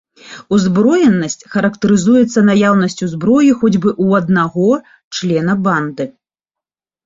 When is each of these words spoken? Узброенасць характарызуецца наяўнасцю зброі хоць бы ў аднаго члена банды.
Узброенасць 0.55 1.47
характарызуецца 1.55 2.39
наяўнасцю 2.49 3.05
зброі 3.13 3.51
хоць 3.61 3.73
бы 3.83 3.89
ў 4.03 4.07
аднаго 4.25 4.71
члена 5.15 5.53
банды. 5.67 6.13